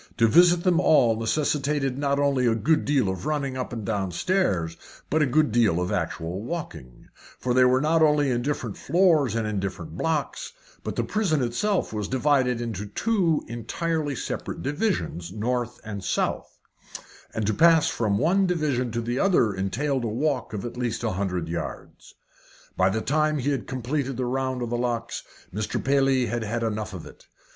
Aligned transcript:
To 0.17 0.27
visit 0.27 0.63
them 0.63 0.79
all 0.79 1.15
necessitated 1.15 1.95
not 1.95 2.17
only 2.17 2.47
a 2.47 2.55
good 2.55 2.85
deal 2.85 3.07
of 3.07 3.27
running 3.27 3.55
up 3.55 3.71
and 3.71 3.85
down 3.85 4.09
stairs, 4.11 4.75
but 5.11 5.21
a 5.21 5.27
good 5.27 5.51
deal 5.51 5.79
of 5.79 5.91
actual 5.91 6.41
walking; 6.41 7.09
for 7.37 7.53
they 7.53 7.65
were 7.65 7.79
not 7.81 8.01
only 8.01 8.31
in 8.31 8.41
different 8.41 8.77
floors 8.77 9.35
and 9.35 9.45
in 9.45 9.59
different 9.59 9.95
blocks, 9.95 10.53
but 10.83 10.95
the 10.95 11.03
prison 11.03 11.43
itself 11.43 11.93
was 11.93 12.07
divided 12.07 12.59
into 12.61 12.87
two 12.87 13.43
entirely 13.47 14.15
separate 14.15 14.63
divisions 14.63 15.31
north 15.31 15.79
and 15.85 16.03
south 16.03 16.57
and 17.35 17.45
to 17.45 17.53
pass 17.53 17.87
from 17.87 18.17
one 18.17 18.47
division 18.47 18.89
to 18.93 19.01
the 19.01 19.19
other 19.19 19.53
entailed 19.53 20.03
a 20.03 20.07
walk 20.07 20.51
of 20.51 20.65
at 20.65 20.77
least 20.77 21.03
a 21.03 21.11
hundred 21.11 21.47
yards. 21.47 22.15
By 22.75 22.89
the 22.89 23.01
time 23.01 23.37
he 23.37 23.51
had 23.51 23.67
completed 23.67 24.17
the 24.17 24.25
round 24.25 24.63
of 24.63 24.71
the 24.71 24.77
locks, 24.79 25.21
Mr. 25.53 25.77
Paley 25.83 26.25
had 26.25 26.43
had 26.43 26.63
about 26.63 26.71
enough 26.71 26.93
of 26.95 27.05
it. 27.05 27.27